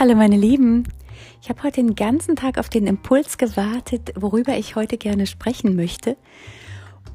[0.00, 0.84] Hallo meine Lieben.
[1.42, 5.76] Ich habe heute den ganzen Tag auf den Impuls gewartet, worüber ich heute gerne sprechen
[5.76, 6.16] möchte.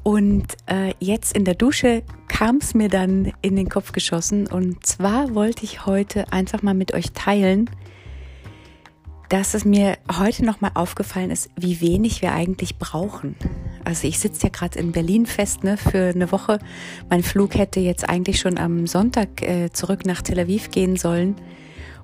[0.04, 4.46] Und äh, jetzt in der Dusche kam es mir dann in den Kopf geschossen.
[4.46, 7.68] Und zwar wollte ich heute einfach mal mit euch teilen,
[9.30, 13.34] dass es mir heute nochmal aufgefallen ist, wie wenig wir eigentlich brauchen.
[13.82, 16.60] Also ich sitze ja gerade in Berlin fest ne, für eine Woche.
[17.10, 21.34] Mein Flug hätte jetzt eigentlich schon am Sonntag äh, zurück nach Tel Aviv gehen sollen.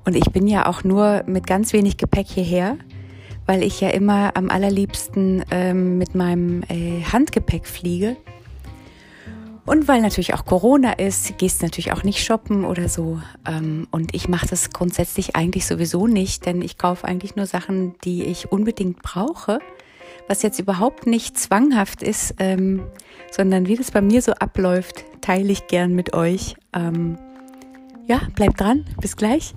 [0.04, 2.76] Und ich bin ja auch nur mit ganz wenig Gepäck hierher
[3.46, 8.16] weil ich ja immer am allerliebsten ähm, mit meinem äh, Handgepäck fliege.
[9.64, 13.20] Und weil natürlich auch Corona ist, gehst natürlich auch nicht shoppen oder so.
[13.46, 17.94] Ähm, und ich mache das grundsätzlich eigentlich sowieso nicht, denn ich kaufe eigentlich nur Sachen,
[18.04, 19.60] die ich unbedingt brauche,
[20.28, 22.82] was jetzt überhaupt nicht zwanghaft ist, ähm,
[23.30, 26.56] sondern wie das bei mir so abläuft, teile ich gern mit euch.
[26.72, 27.18] Ähm,
[28.06, 29.54] ja, bleibt dran, bis gleich.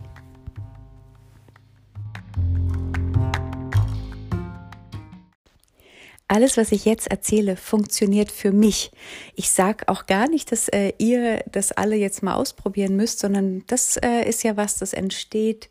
[6.27, 8.91] Alles, was ich jetzt erzähle, funktioniert für mich.
[9.35, 13.63] Ich sage auch gar nicht, dass äh, ihr das alle jetzt mal ausprobieren müsst, sondern
[13.67, 15.69] das äh, ist ja was, das entsteht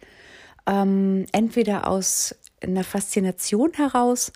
[0.67, 4.33] ähm, entweder aus einer Faszination heraus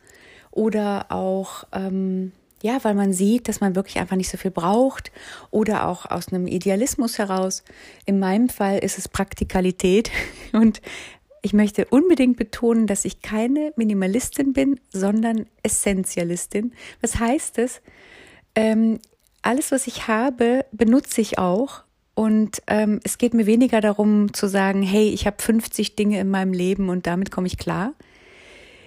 [0.50, 2.32] oder auch ähm,
[2.62, 5.12] ja, weil man sieht, dass man wirklich einfach nicht so viel braucht
[5.50, 7.62] oder auch aus einem Idealismus heraus.
[8.04, 10.10] In meinem Fall ist es Praktikalität
[10.52, 10.80] und
[11.42, 16.72] ich möchte unbedingt betonen, dass ich keine Minimalistin bin, sondern Essentialistin.
[17.00, 17.80] Was heißt es?
[18.54, 18.98] Ähm,
[19.42, 21.84] alles, was ich habe, benutze ich auch.
[22.14, 26.28] Und ähm, es geht mir weniger darum zu sagen, hey, ich habe 50 Dinge in
[26.28, 27.94] meinem Leben und damit komme ich klar.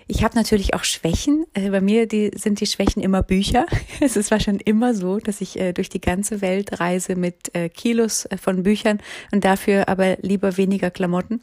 [0.08, 1.46] Ich habe natürlich auch Schwächen.
[1.54, 3.66] Äh, bei mir die, sind die Schwächen immer Bücher.
[4.02, 7.56] Es ist war schon immer so, dass ich äh, durch die ganze Welt reise mit
[7.56, 9.00] äh, Kilos äh, von Büchern
[9.32, 11.40] und dafür aber lieber weniger Klamotten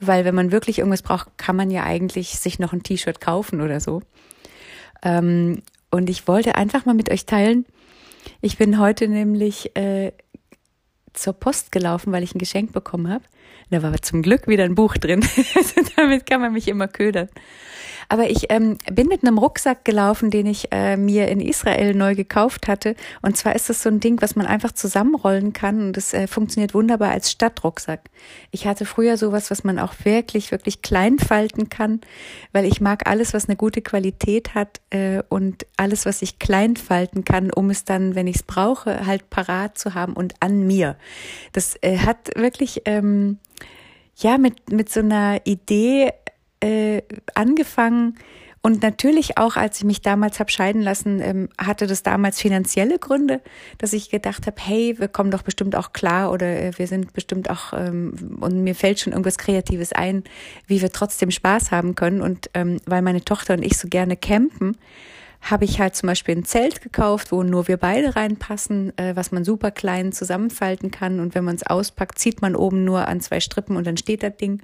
[0.00, 3.60] weil wenn man wirklich irgendwas braucht, kann man ja eigentlich sich noch ein T-Shirt kaufen
[3.60, 4.02] oder so.
[5.02, 7.66] Ähm, und ich wollte einfach mal mit euch teilen.
[8.40, 10.12] Ich bin heute nämlich äh,
[11.12, 13.24] zur Post gelaufen, weil ich ein Geschenk bekommen habe.
[13.70, 15.24] Da war zum Glück wieder ein Buch drin.
[15.96, 17.28] Damit kann man mich immer ködern.
[18.12, 22.14] Aber ich ähm, bin mit einem Rucksack gelaufen, den ich äh, mir in Israel neu
[22.14, 22.94] gekauft hatte.
[23.22, 26.26] Und zwar ist das so ein Ding, was man einfach zusammenrollen kann und das äh,
[26.26, 28.10] funktioniert wunderbar als Stadtrucksack.
[28.50, 32.02] Ich hatte früher sowas, was man auch wirklich, wirklich klein falten kann,
[32.52, 36.76] weil ich mag alles, was eine gute Qualität hat äh, und alles, was ich klein
[36.76, 40.66] falten kann, um es dann, wenn ich es brauche, halt parat zu haben und an
[40.66, 40.96] mir.
[41.54, 43.38] Das äh, hat wirklich ähm,
[44.18, 46.12] ja mit mit so einer Idee
[46.62, 47.02] äh,
[47.34, 48.16] angefangen
[48.64, 53.00] und natürlich auch, als ich mich damals habe scheiden lassen, ähm, hatte das damals finanzielle
[53.00, 53.40] Gründe,
[53.78, 57.12] dass ich gedacht habe, hey, wir kommen doch bestimmt auch klar oder äh, wir sind
[57.12, 60.22] bestimmt auch ähm, und mir fällt schon irgendwas Kreatives ein,
[60.68, 62.22] wie wir trotzdem Spaß haben können.
[62.22, 64.76] Und ähm, weil meine Tochter und ich so gerne campen,
[65.40, 69.32] habe ich halt zum Beispiel ein Zelt gekauft, wo nur wir beide reinpassen, äh, was
[69.32, 71.18] man super klein zusammenfalten kann.
[71.18, 74.22] Und wenn man es auspackt, zieht man oben nur an zwei Strippen und dann steht
[74.22, 74.62] das Ding.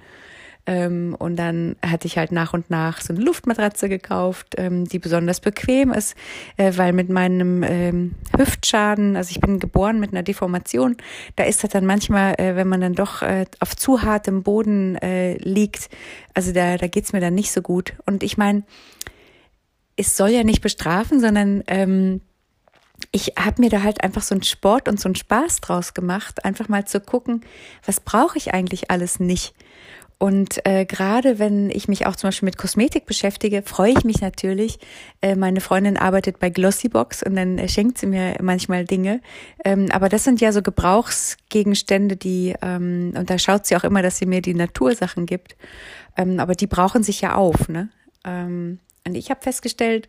[0.68, 4.98] Ähm, und dann hatte ich halt nach und nach so eine Luftmatratze gekauft, ähm, die
[4.98, 6.14] besonders bequem ist,
[6.58, 10.98] äh, weil mit meinem ähm, Hüftschaden, also ich bin geboren mit einer Deformation,
[11.36, 14.96] da ist das dann manchmal, äh, wenn man dann doch äh, auf zu hartem Boden
[14.96, 15.88] äh, liegt,
[16.34, 17.94] also da, da geht's mir dann nicht so gut.
[18.04, 18.62] Und ich meine,
[19.96, 22.20] es soll ja nicht bestrafen, sondern ähm,
[23.10, 26.44] ich habe mir da halt einfach so einen Sport und so einen Spaß draus gemacht,
[26.44, 27.40] einfach mal zu gucken,
[27.86, 29.54] was brauche ich eigentlich alles nicht.
[30.18, 34.20] Und äh, gerade wenn ich mich auch zum Beispiel mit Kosmetik beschäftige, freue ich mich
[34.20, 34.80] natürlich.
[35.22, 39.20] Äh, meine Freundin arbeitet bei Glossybox und dann äh, schenkt sie mir manchmal Dinge.
[39.64, 44.02] Ähm, aber das sind ja so Gebrauchsgegenstände, die, ähm, und da schaut sie auch immer,
[44.02, 45.56] dass sie mir die Natursachen gibt.
[46.16, 47.68] Ähm, aber die brauchen sich ja auf.
[47.68, 47.88] Ne?
[48.24, 50.08] Ähm, und ich habe festgestellt,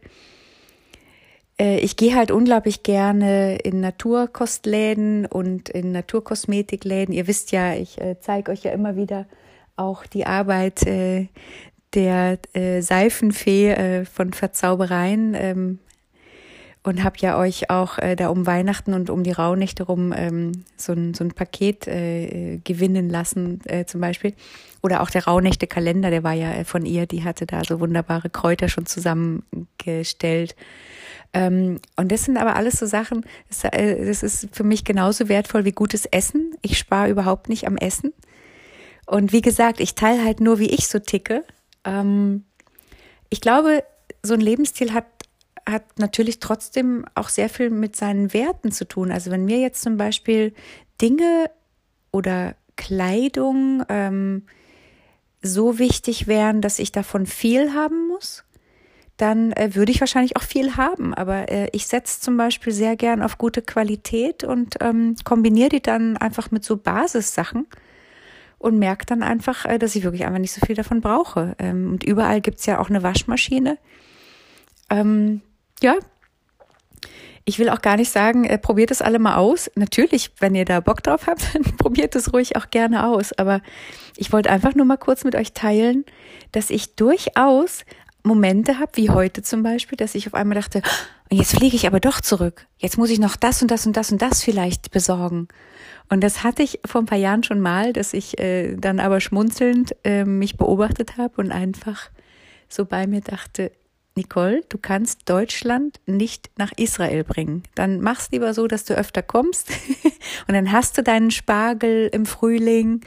[1.59, 7.13] äh, ich gehe halt unglaublich gerne in Naturkostläden und in Naturkosmetikläden.
[7.13, 9.27] Ihr wisst ja, ich äh, zeige euch ja immer wieder
[9.79, 11.27] auch die Arbeit äh,
[11.93, 15.79] der äh, Seifenfee äh, von Verzaubereien ähm,
[16.83, 20.63] und habe ja euch auch äh, da um Weihnachten und um die Rauhnächte rum ähm,
[20.77, 24.33] so, ein, so ein Paket äh, gewinnen lassen äh, zum Beispiel.
[24.81, 28.29] Oder auch der Rauhnächte-Kalender, der war ja äh, von ihr, die hatte da so wunderbare
[28.29, 30.55] Kräuter schon zusammengestellt.
[31.33, 35.27] Ähm, und das sind aber alles so Sachen, das, äh, das ist für mich genauso
[35.27, 36.55] wertvoll wie gutes Essen.
[36.61, 38.13] Ich spare überhaupt nicht am Essen.
[39.09, 41.43] Und wie gesagt, ich teile halt nur, wie ich so ticke.
[41.83, 42.45] Ähm,
[43.31, 43.83] ich glaube,
[44.21, 45.07] so ein Lebensstil hat,
[45.67, 49.11] hat natürlich trotzdem auch sehr viel mit seinen Werten zu tun.
[49.11, 50.53] Also wenn mir jetzt zum Beispiel
[51.01, 51.49] Dinge
[52.11, 54.43] oder Kleidung ähm,
[55.41, 58.43] so wichtig wären, dass ich davon viel haben muss,
[59.17, 61.15] dann äh, würde ich wahrscheinlich auch viel haben.
[61.15, 65.81] Aber äh, ich setze zum Beispiel sehr gern auf gute Qualität und ähm, kombiniere die
[65.81, 67.65] dann einfach mit so Basissachen
[68.59, 71.55] und merke dann einfach, äh, dass ich wirklich einfach nicht so viel davon brauche.
[71.57, 73.77] Ähm, und überall gibt's ja auch eine Waschmaschine.
[74.89, 75.41] Ähm,
[75.81, 75.95] ja,
[77.45, 79.71] ich will auch gar nicht sagen, äh, probiert es alle mal aus.
[79.75, 83.33] Natürlich, wenn ihr da Bock drauf habt, dann probiert es ruhig auch gerne aus.
[83.33, 83.61] Aber
[84.17, 86.05] ich wollte einfach nur mal kurz mit euch teilen,
[86.51, 87.85] dass ich durchaus
[88.23, 90.81] Momente habe, wie heute zum Beispiel, dass ich auf einmal dachte,
[91.31, 92.67] oh, jetzt fliege ich aber doch zurück.
[92.77, 95.47] Jetzt muss ich noch das und das und das und das vielleicht besorgen.
[96.09, 99.21] Und das hatte ich vor ein paar Jahren schon mal, dass ich äh, dann aber
[99.21, 102.09] schmunzelnd äh, mich beobachtet habe und einfach
[102.67, 103.71] so bei mir dachte,
[104.15, 107.63] Nicole, du kannst Deutschland nicht nach Israel bringen.
[107.75, 109.69] Dann mach's lieber so, dass du öfter kommst
[110.47, 113.01] und dann hast du deinen Spargel im Frühling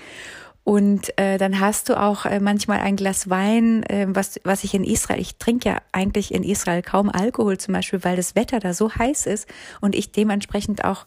[0.65, 4.75] und äh, dann hast du auch äh, manchmal ein Glas Wein, äh, was, was ich
[4.75, 8.61] in Israel, ich trinke ja eigentlich in Israel kaum Alkohol zum Beispiel, weil das Wetter
[8.61, 9.49] da so heiß ist
[9.81, 11.07] und ich dementsprechend auch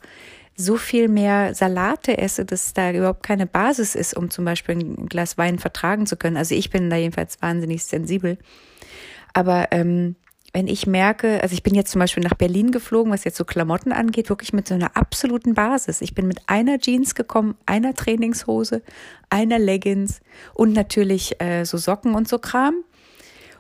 [0.58, 5.08] so viel mehr Salate esse, dass da überhaupt keine Basis ist, um zum Beispiel ein
[5.08, 6.38] Glas Wein vertragen zu können.
[6.38, 8.38] Also ich bin da jedenfalls wahnsinnig sensibel.
[9.34, 10.16] Aber ähm,
[10.56, 13.44] wenn ich merke, also ich bin jetzt zum Beispiel nach Berlin geflogen, was jetzt so
[13.44, 16.00] Klamotten angeht, wirklich mit so einer absoluten Basis.
[16.00, 18.82] Ich bin mit einer Jeans gekommen, einer Trainingshose,
[19.30, 20.22] einer Leggings
[20.54, 22.86] und natürlich äh, so Socken und so Kram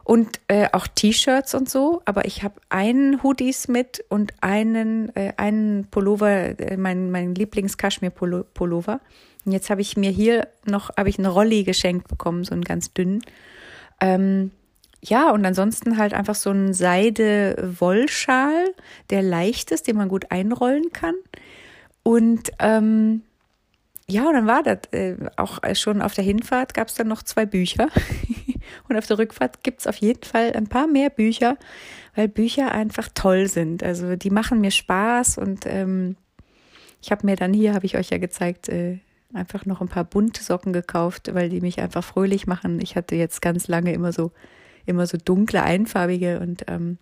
[0.05, 2.01] und äh, auch T-Shirts und so.
[2.05, 9.01] Aber ich habe einen Hoodies mit und einen äh, einen Pullover, äh, mein mein Lieblings-Kaschmir-Pullover.
[9.43, 12.63] Und jetzt habe ich mir hier noch habe ich einen Rolli geschenkt bekommen, so einen
[12.63, 13.21] ganz dünnen.
[13.99, 14.51] Ähm,
[15.07, 18.73] ja, und ansonsten halt einfach so ein Seide-Wollschal,
[19.11, 21.15] der leicht ist, den man gut einrollen kann.
[22.01, 23.21] Und ähm,
[24.07, 27.23] ja, und dann war das äh, auch schon auf der Hinfahrt gab es dann noch
[27.23, 27.89] zwei Bücher.
[28.89, 31.57] und auf der Rückfahrt gibt es auf jeden Fall ein paar mehr Bücher,
[32.15, 33.83] weil Bücher einfach toll sind.
[33.83, 36.15] Also die machen mir Spaß und ähm,
[37.01, 38.99] ich habe mir dann hier, habe ich euch ja gezeigt, äh,
[39.33, 42.79] einfach noch ein paar bunte Socken gekauft, weil die mich einfach fröhlich machen.
[42.81, 44.31] Ich hatte jetzt ganz lange immer so
[44.85, 46.97] immer so dunkle, einfarbige und ähm,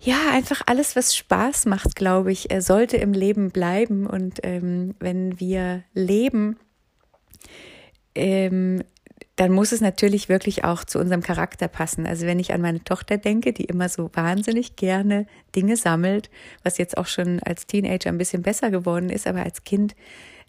[0.00, 4.06] ja, einfach alles, was Spaß macht, glaube ich, sollte im Leben bleiben.
[4.06, 6.58] Und ähm, wenn wir leben,
[8.14, 8.82] ähm,
[9.36, 12.06] dann muss es natürlich wirklich auch zu unserem Charakter passen.
[12.06, 16.30] Also wenn ich an meine Tochter denke, die immer so wahnsinnig gerne Dinge sammelt,
[16.62, 19.94] was jetzt auch schon als Teenager ein bisschen besser geworden ist, aber als Kind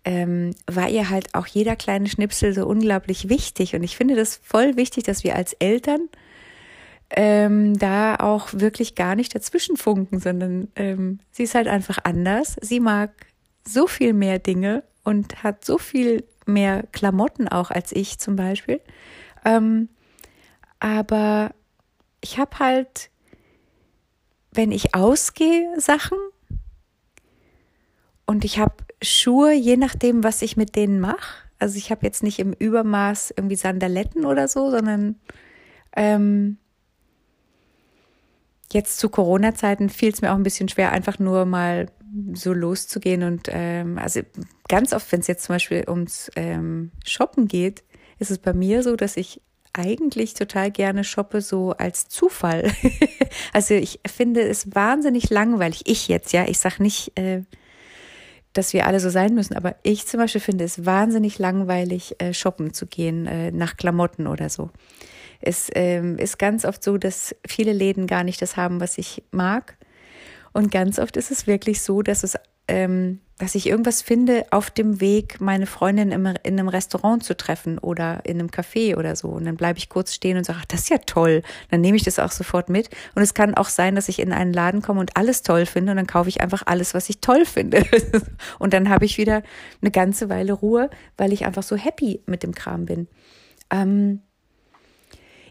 [0.07, 3.75] ähm, war ihr halt auch jeder kleine Schnipsel so unglaublich wichtig.
[3.75, 6.07] Und ich finde das voll wichtig, dass wir als Eltern
[7.09, 12.55] ähm, da auch wirklich gar nicht dazwischen funken, sondern ähm, sie ist halt einfach anders.
[12.61, 13.11] Sie mag
[13.67, 18.79] so viel mehr Dinge und hat so viel mehr Klamotten auch als ich zum Beispiel.
[19.43, 19.89] Ähm,
[20.79, 21.51] aber
[22.21, 23.09] ich habe halt,
[24.53, 26.17] wenn ich ausgehe, Sachen
[28.25, 31.43] und ich habe Schuhe, je nachdem, was ich mit denen mache.
[31.59, 35.15] Also ich habe jetzt nicht im Übermaß irgendwie Sandaletten oder so, sondern
[35.95, 36.57] ähm,
[38.71, 41.87] jetzt zu Corona-Zeiten fiel es mir auch ein bisschen schwer, einfach nur mal
[42.33, 43.23] so loszugehen.
[43.23, 44.21] Und ähm, also
[44.67, 47.83] ganz oft, wenn es jetzt zum Beispiel ums ähm, Shoppen geht,
[48.19, 49.41] ist es bei mir so, dass ich
[49.73, 52.71] eigentlich total gerne shoppe, so als Zufall.
[53.53, 55.83] also ich finde es wahnsinnig langweilig.
[55.85, 57.43] Ich jetzt, ja, ich sag nicht, äh,
[58.57, 59.55] dass wir alle so sein müssen.
[59.55, 64.27] Aber ich zum Beispiel finde es wahnsinnig langweilig, äh, shoppen zu gehen äh, nach Klamotten
[64.27, 64.71] oder so.
[65.39, 69.23] Es ähm, ist ganz oft so, dass viele Läden gar nicht das haben, was ich
[69.31, 69.77] mag.
[70.53, 72.35] Und ganz oft ist es wirklich so, dass es
[72.67, 77.37] ähm, dass ich irgendwas finde auf dem Weg, meine Freundin im, in einem Restaurant zu
[77.37, 79.27] treffen oder in einem Café oder so.
[79.27, 81.43] Und dann bleibe ich kurz stehen und sage, ach, das ist ja toll.
[81.69, 82.89] Dann nehme ich das auch sofort mit.
[83.13, 85.91] Und es kann auch sein, dass ich in einen Laden komme und alles toll finde
[85.91, 87.85] und dann kaufe ich einfach alles, was ich toll finde.
[88.59, 89.43] und dann habe ich wieder
[89.81, 93.07] eine ganze Weile Ruhe, weil ich einfach so happy mit dem Kram bin.
[93.69, 94.21] Ähm,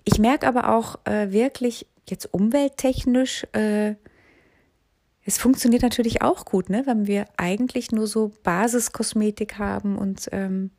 [0.03, 3.95] ich merke aber auch äh, wirklich jetzt umwelttechnisch, äh,
[5.27, 10.71] es funktioniert natürlich auch gut, ne, wenn wir eigentlich nur so Basiskosmetik haben und, ähm,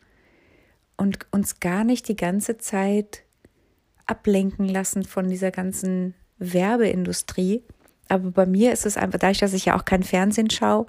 [0.96, 3.24] und uns gar nicht die ganze Zeit
[4.06, 7.62] ablenken lassen von dieser ganzen Werbeindustrie.
[8.08, 10.86] Aber bei mir ist es einfach, dadurch, dass ich ja auch kein Fernsehen schaue,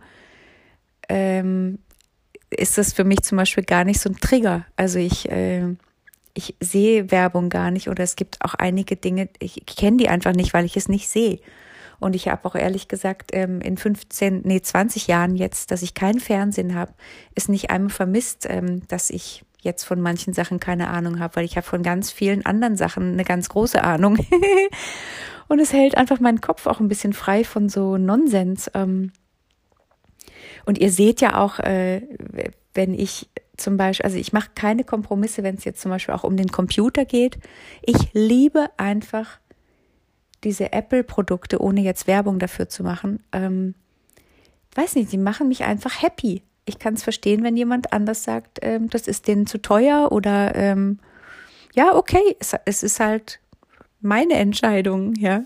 [1.08, 1.80] ähm,
[2.50, 4.66] ist das für mich zum Beispiel gar nicht so ein Trigger.
[4.76, 5.74] Also ich, äh,
[6.32, 10.32] ich sehe Werbung gar nicht oder es gibt auch einige Dinge, ich kenne die einfach
[10.32, 11.40] nicht, weil ich es nicht sehe.
[12.00, 15.94] Und ich habe auch ehrlich gesagt, ähm, in 15, nee, 20 Jahren jetzt, dass ich
[15.94, 16.94] kein Fernsehen habe,
[17.34, 21.44] ist nicht einmal vermisst, ähm, dass ich jetzt von manchen Sachen keine Ahnung habe, weil
[21.44, 24.18] ich habe von ganz vielen anderen Sachen eine ganz große Ahnung.
[25.48, 28.70] und es hält einfach meinen Kopf auch ein bisschen frei von so Nonsens.
[28.74, 29.12] Ähm.
[30.64, 32.02] Und ihr seht ja auch, äh,
[32.74, 36.22] wenn ich zum Beispiel, also ich mache keine Kompromisse, wenn es jetzt zum Beispiel auch
[36.22, 37.38] um den Computer geht.
[37.82, 39.40] Ich liebe einfach
[40.44, 43.22] diese Apple-Produkte, ohne jetzt Werbung dafür zu machen.
[43.32, 43.74] Ähm,
[44.74, 46.42] weiß nicht, die machen mich einfach happy.
[46.64, 50.54] Ich kann es verstehen, wenn jemand anders sagt, ähm, das ist denen zu teuer oder
[50.54, 50.98] ähm,
[51.74, 53.40] ja, okay, es, es ist halt
[54.00, 55.44] meine Entscheidung, ja.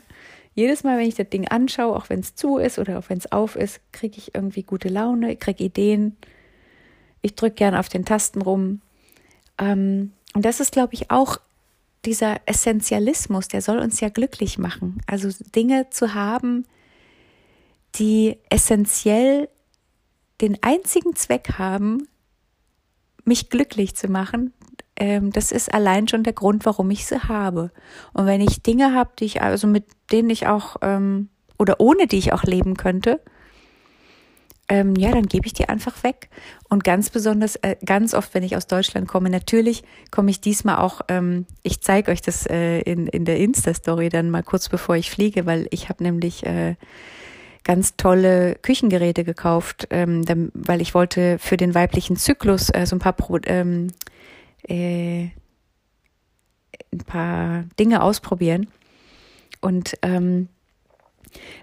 [0.55, 3.17] Jedes Mal, wenn ich das Ding anschaue, auch wenn es zu ist oder auch wenn
[3.17, 6.17] es auf ist, kriege ich irgendwie gute Laune, kriege Ideen.
[7.23, 8.83] Ich drücke gern auf den Tasten rum.
[9.57, 11.39] Ähm, und das ist, glaube ich, auch
[12.05, 15.01] dieser Essentialismus, der soll uns ja glücklich machen.
[15.07, 16.67] Also Dinge zu haben,
[17.95, 19.49] die essentiell
[20.41, 22.09] den einzigen Zweck haben,
[23.25, 24.53] mich glücklich zu machen,
[24.97, 27.71] ähm, das ist allein schon der Grund, warum ich sie habe.
[28.13, 31.29] Und wenn ich Dinge habe, die ich also mit denen ich auch ähm,
[31.59, 33.21] oder ohne die ich auch leben könnte,
[34.73, 36.31] ähm, ja, dann gebe ich die einfach weg.
[36.71, 40.79] Und ganz besonders, äh, ganz oft, wenn ich aus Deutschland komme, natürlich komme ich diesmal
[40.79, 44.97] auch, ähm, ich zeige euch das äh, in, in der Insta-Story dann mal kurz bevor
[44.97, 46.77] ich fliege, weil ich habe nämlich äh,
[47.65, 52.97] ganz tolle Küchengeräte gekauft, ähm, dann, weil ich wollte für den weiblichen Zyklus äh, so
[52.97, 53.89] ein paar Pro, ähm,
[54.67, 55.25] äh,
[56.95, 58.69] ein paar Dinge ausprobieren.
[59.61, 60.49] Und ähm,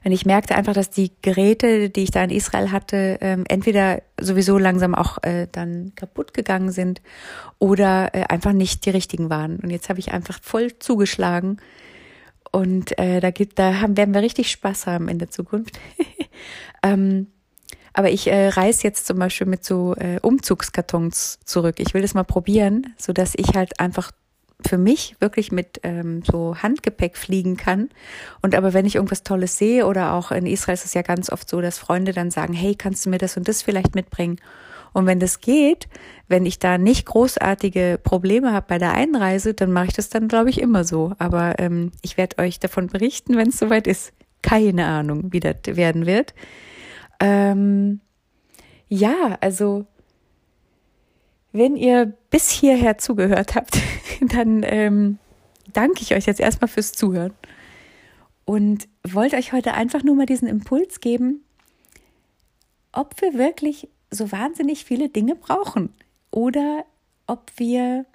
[0.03, 4.01] und ich merkte einfach, dass die Geräte, die ich da in Israel hatte, ähm, entweder
[4.19, 7.01] sowieso langsam auch äh, dann kaputt gegangen sind
[7.59, 9.57] oder äh, einfach nicht die richtigen waren.
[9.57, 11.57] Und jetzt habe ich einfach voll zugeschlagen.
[12.51, 15.79] Und äh, da gibt, da haben, werden wir richtig Spaß haben in der Zukunft.
[16.83, 17.27] ähm,
[17.93, 21.79] aber ich äh, reise jetzt zum Beispiel mit so äh, Umzugskartons zurück.
[21.79, 24.11] Ich will das mal probieren, so dass ich halt einfach
[24.65, 27.89] für mich wirklich mit ähm, so Handgepäck fliegen kann.
[28.41, 31.31] Und aber wenn ich irgendwas Tolles sehe oder auch in Israel ist es ja ganz
[31.31, 34.37] oft so, dass Freunde dann sagen, hey, kannst du mir das und das vielleicht mitbringen?
[34.91, 35.87] Und wenn das geht,
[36.27, 40.27] wenn ich da nicht großartige Probleme habe bei der Einreise, dann mache ich das dann,
[40.27, 41.13] glaube ich, immer so.
[41.19, 44.13] Aber ähm, ich werde euch davon berichten, wenn es soweit ist.
[44.41, 46.33] Keine Ahnung, wie das werden wird.
[47.19, 47.99] Ähm,
[48.87, 49.85] ja, also
[51.51, 53.77] wenn ihr bis hierher zugehört habt,
[54.21, 55.17] dann ähm,
[55.73, 57.33] danke ich euch jetzt erstmal fürs Zuhören
[58.45, 61.43] und wollte euch heute einfach nur mal diesen Impuls geben,
[62.91, 65.93] ob wir wirklich so wahnsinnig viele Dinge brauchen
[66.31, 66.85] oder
[67.27, 68.05] ob wir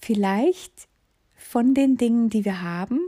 [0.00, 0.88] vielleicht
[1.34, 3.00] von den Dingen, die wir haben,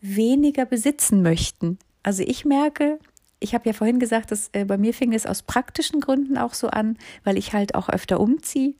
[0.00, 1.78] weniger besitzen möchten.
[2.02, 2.98] Also ich merke,
[3.40, 6.54] ich habe ja vorhin gesagt, dass äh, bei mir fing es aus praktischen Gründen auch
[6.54, 8.74] so an, weil ich halt auch öfter umziehe.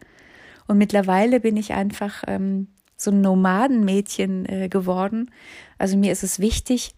[0.66, 5.30] Und mittlerweile bin ich einfach ähm, so ein Nomadenmädchen äh, geworden.
[5.78, 6.94] Also mir ist es wichtig,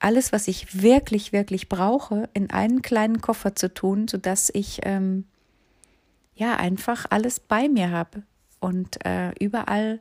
[0.00, 5.24] alles, was ich wirklich, wirklich brauche, in einen kleinen Koffer zu tun, sodass ich ähm,
[6.34, 8.22] ja einfach alles bei mir habe
[8.60, 10.00] und äh, überall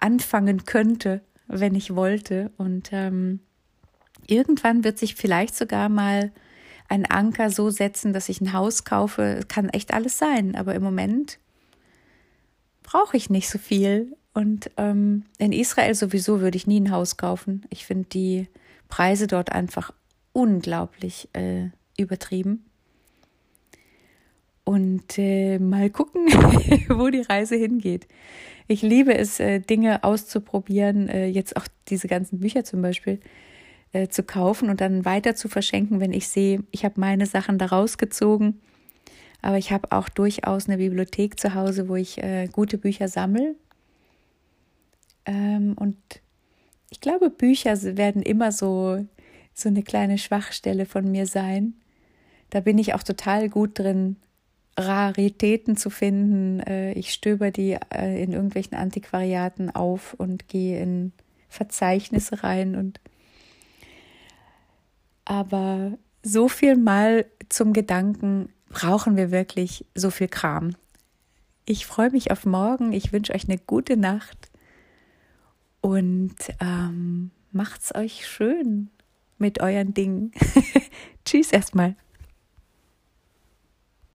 [0.00, 2.50] anfangen könnte, wenn ich wollte.
[2.56, 3.40] Und ähm,
[4.30, 6.32] irgendwann wird sich vielleicht sogar mal
[6.88, 9.40] ein Anker so setzen, dass ich ein Haus kaufe.
[9.48, 11.38] Kann echt alles sein, aber im Moment
[12.82, 14.16] brauche ich nicht so viel.
[14.32, 17.64] Und ähm, in Israel sowieso würde ich nie ein Haus kaufen.
[17.70, 18.48] Ich finde die
[18.88, 19.92] Preise dort einfach
[20.32, 22.64] unglaublich äh, übertrieben.
[24.64, 26.26] Und äh, mal gucken,
[26.88, 28.06] wo die Reise hingeht.
[28.68, 33.18] Ich liebe es, äh, Dinge auszuprobieren, äh, jetzt auch diese ganzen Bücher zum Beispiel
[33.92, 37.58] äh, zu kaufen und dann weiter zu verschenken, wenn ich sehe, ich habe meine Sachen
[37.58, 38.60] da rausgezogen.
[39.42, 43.56] Aber ich habe auch durchaus eine Bibliothek zu Hause, wo ich äh, gute Bücher sammle.
[45.24, 45.96] Ähm, und
[46.90, 49.06] ich glaube, Bücher werden immer so,
[49.54, 51.74] so eine kleine Schwachstelle von mir sein.
[52.50, 54.16] Da bin ich auch total gut drin,
[54.76, 56.60] Raritäten zu finden.
[56.60, 61.12] Äh, ich stöber die äh, in irgendwelchen Antiquariaten auf und gehe in
[61.48, 63.00] Verzeichnisse rein und
[65.24, 70.76] aber so viel mal zum Gedanken, brauchen wir wirklich so viel Kram?
[71.64, 72.92] Ich freue mich auf morgen.
[72.92, 74.50] Ich wünsche euch eine gute Nacht
[75.80, 78.90] und ähm, macht's euch schön
[79.38, 80.32] mit euren Dingen.
[81.24, 81.96] Tschüss erstmal.